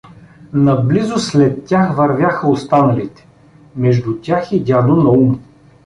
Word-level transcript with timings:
Наблизо 0.53 1.17
след 1.19 1.65
тях 1.65 1.95
вървяха 1.97 2.47
останалите, 2.49 3.27
между 3.75 4.17
тях 4.21 4.51
и 4.51 4.59
дядо 4.63 4.95
Наум. 4.95 5.39